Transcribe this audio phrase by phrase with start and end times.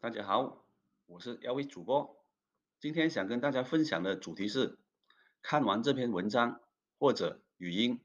[0.00, 0.64] 大家好，
[1.06, 2.24] 我是幺位主播。
[2.78, 4.78] 今天想跟大家分享的主题是：
[5.42, 6.60] 看完这篇文章
[7.00, 8.00] 或者语音，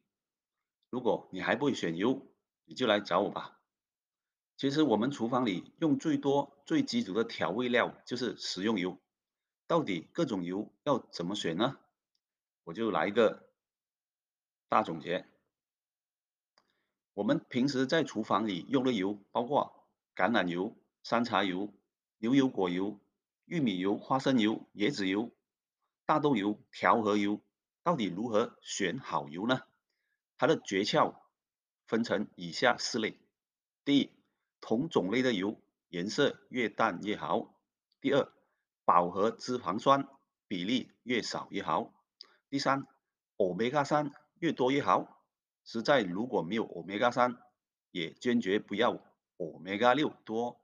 [0.89, 2.33] 如果你还不会选油，
[2.65, 3.59] 你就来找我吧。
[4.57, 8.97] 其实我们厨房里用最多、最基础的调味料就是食用油。
[9.67, 11.78] 到底各种油要怎么选呢？
[12.63, 13.51] 我就来一个
[14.67, 15.28] 大总结。
[17.13, 21.71] 我们平时在厨房里用的油，包括橄榄油、山茶油。
[22.23, 23.02] 牛油果油、
[23.44, 25.30] 玉米油、花生油、椰子油、
[26.05, 27.41] 大豆油、调和油，
[27.84, 29.63] 到底如何选好油呢？
[30.38, 31.16] 它的诀窍
[31.86, 33.20] 分成以下四类：
[33.84, 34.09] 第一，
[34.62, 35.59] 同种类的油
[35.90, 37.54] 颜色越淡越好；
[37.99, 38.32] 第二，
[38.85, 40.08] 饱和脂肪酸
[40.48, 41.91] 比例越少越好；
[42.49, 42.88] 第三，
[43.35, 45.26] 欧米伽三越多越好。
[45.66, 47.38] 实在如果没有欧米伽三，
[47.91, 48.98] 也坚决不要
[49.35, 50.58] 欧米伽六多。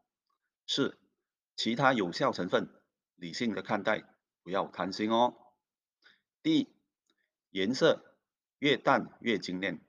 [0.66, 0.98] 四。
[1.60, 2.70] 其他有效成分，
[3.18, 4.06] 理性的看待，
[4.44, 5.36] 不要贪心哦。
[6.42, 6.70] 第一，
[7.50, 8.16] 颜色
[8.60, 9.82] 越淡越精炼，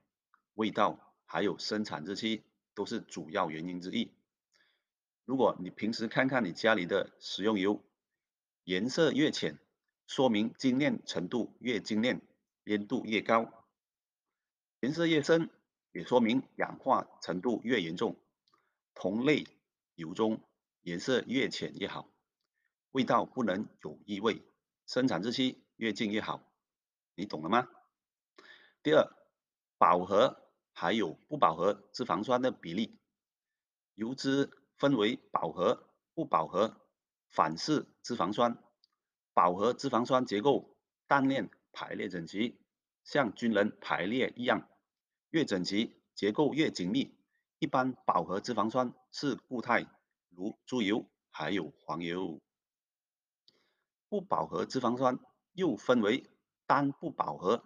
[0.55, 2.43] 味道还有生产日期
[2.75, 4.13] 都是主要原因之一。
[5.25, 7.81] 如果你平时看看你家里的食用油，
[8.65, 9.57] 颜色越浅，
[10.09, 12.21] 说明精炼程度越精炼，
[12.65, 13.45] 烟度越高；
[14.81, 15.49] 颜色越深，
[15.93, 18.17] 也说明氧化程度越严重。
[18.93, 19.47] 同类
[19.95, 20.41] 油中。
[20.83, 22.11] 颜色越浅越好，
[22.93, 24.43] 味道不能有异味，
[24.87, 26.43] 生产日期越近越好，
[27.15, 27.69] 你懂了吗？
[28.83, 29.07] 第二，
[29.77, 32.99] 饱和还有不饱和脂肪酸的比例，
[33.95, 36.81] 油脂分为饱和、不饱和、
[37.29, 38.57] 反式脂肪酸。
[39.33, 42.59] 饱和脂肪酸结构单链排列整齐，
[43.05, 44.69] 像军人排列一样，
[45.31, 47.15] 越整齐结构越紧密。
[47.59, 49.87] 一般饱和脂肪酸是固态。
[50.31, 52.41] 如猪油还有黄油，
[54.09, 55.19] 不饱和脂肪酸
[55.53, 56.29] 又分为
[56.67, 57.65] 单不饱和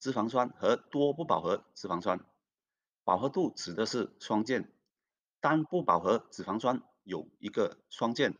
[0.00, 2.18] 脂肪酸和多不饱和脂肪酸。
[3.04, 4.72] 饱和度指的是双键，
[5.40, 8.36] 单不饱和脂肪酸有一个双键，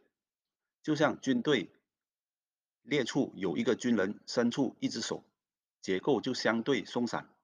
[0.82, 1.70] 就像军队
[2.82, 5.24] 列处有一个军人，伸出一只手，
[5.80, 7.34] 结构就相对松散。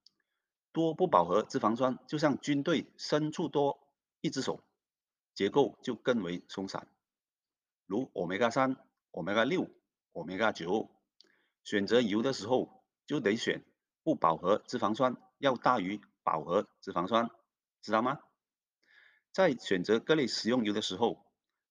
[0.72, 3.78] 多不饱和脂肪酸就像军队伸出多
[4.20, 4.60] 一只手。
[5.34, 6.86] 结构就更为松散，
[7.86, 8.76] 如欧米伽三、
[9.10, 9.68] 欧米伽六、
[10.12, 10.90] 欧米伽九。
[11.64, 13.64] 选择油的时候就得选
[14.02, 17.30] 不饱和脂肪酸要大于饱和脂肪酸，
[17.80, 18.20] 知道吗？
[19.32, 21.26] 在选择各类食用油的时候，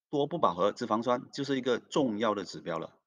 [0.10, 2.98] 多不饱和脂肪酸就是一个重要的指标了。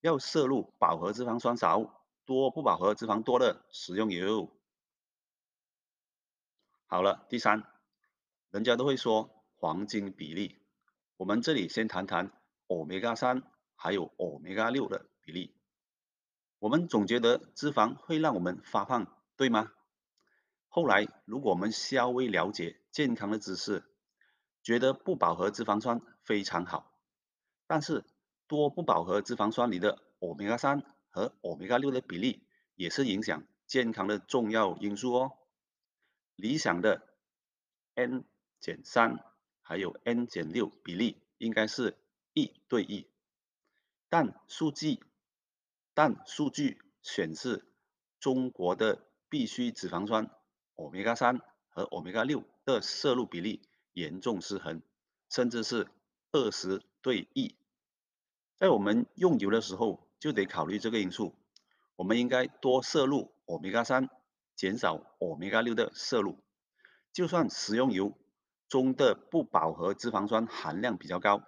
[0.00, 4.50] 要摄入饱和脂肪酸少、多不饱和脂肪多的食用油。
[6.86, 7.64] 好了，第三，
[8.50, 9.33] 人家都会说。
[9.64, 10.58] 黄金比例，
[11.16, 12.30] 我们这里先谈谈
[12.66, 13.42] 欧米伽三
[13.76, 15.54] 还有欧米伽六的比例。
[16.58, 19.06] 我们总觉得脂肪会让我们发胖，
[19.38, 19.72] 对吗？
[20.68, 23.82] 后来如果我们稍微了解健康的知识，
[24.62, 26.92] 觉得不饱和脂肪酸非常好。
[27.66, 28.04] 但是
[28.46, 35.32] 多不饱和脂肪酸里的欧米伽三和欧米伽六的比例也是影响健康的重要因素哦。
[36.36, 37.00] 理想的
[37.94, 38.26] n
[38.60, 39.24] 减三。
[39.66, 41.96] 还有 n 减六比例应该是
[42.34, 43.06] 一对一，
[44.10, 45.00] 但数据
[45.94, 47.64] 但数据显示，
[48.20, 50.30] 中国的必需脂肪酸
[50.74, 53.62] 欧米伽三和欧米伽六的摄入比例
[53.94, 54.82] 严重失衡，
[55.30, 55.88] 甚至是
[56.30, 57.56] 二十对一。
[58.56, 61.34] 在我们用油的时候就得考虑这个因素，
[61.96, 64.10] 我们应该多摄入欧米伽三，
[64.54, 66.38] 减少欧米伽六的摄入。
[67.14, 68.12] 就算食用油。
[68.74, 71.44] 中的不饱和脂肪酸含量比较高，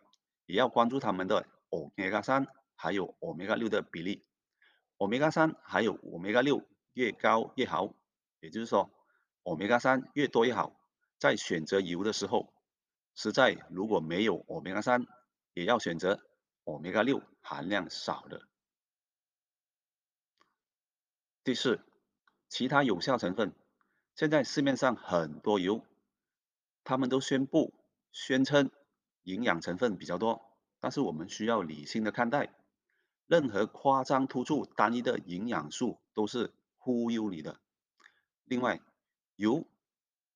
[0.46, 4.24] 也要关注它们的欧米伽三还有欧米伽六的比例。
[4.98, 7.92] 欧米伽三还有欧米伽六越高越好，
[8.38, 8.92] 也就是说，
[9.42, 10.80] 欧米伽三越多越好。
[11.18, 12.54] 在选择油的时候，
[13.16, 15.04] 实在如果没有欧米伽三，
[15.52, 16.20] 也要选择
[16.62, 18.42] 欧米伽六含量少的。
[21.42, 21.80] 第四，
[22.48, 23.52] 其他有效成分，
[24.14, 25.84] 现在市面上很多油。
[26.86, 27.74] 他们都宣布
[28.12, 28.70] 宣称
[29.24, 32.54] 营养成分比较多，但是我们需要理性的看待，
[33.26, 37.58] 任何夸张突出单一的营养素都是忽悠你的。
[38.44, 38.80] 另外，
[39.34, 39.66] 油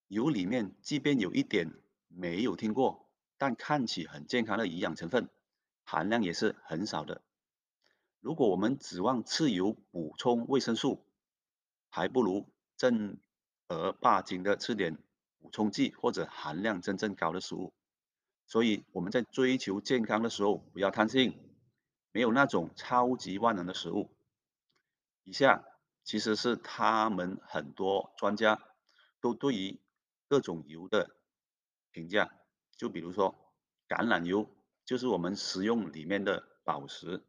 [0.08, 1.73] 油里面即便有一点
[2.08, 3.08] 没有听过，
[3.38, 5.29] 但看起很健康的营养成分，
[5.85, 7.23] 含量也是很少的。
[8.19, 11.06] 如果我们指望吃油补充维生素，
[11.88, 13.19] 还不如正
[13.69, 14.99] 儿八经的吃点。
[15.41, 17.73] 补充剂或者含量真正高的食物，
[18.47, 21.35] 所以我们在追求健康的时候不要贪心，
[22.13, 24.11] 没有那种超级万能的食物。
[25.25, 25.65] 以下
[26.05, 28.61] 其实是他们很多专家
[29.21, 29.81] 都对于
[30.29, 31.17] 各种油的
[31.91, 32.31] 评价，
[32.77, 33.35] 就比如说
[33.89, 34.49] 橄榄油，
[34.85, 37.23] 就是我们食用里面的宝石，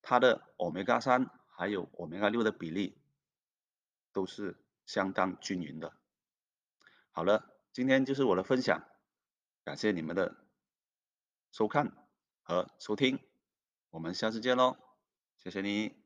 [0.00, 2.96] 它的欧米伽三还有欧米伽六的比例
[4.12, 4.56] 都是
[4.86, 5.92] 相当均匀的。
[7.16, 8.82] 好了，今天就是我的分享，
[9.62, 10.34] 感谢你们的
[11.52, 11.92] 收看
[12.42, 13.20] 和收听，
[13.90, 14.76] 我们下次见喽，
[15.38, 16.03] 谢谢你。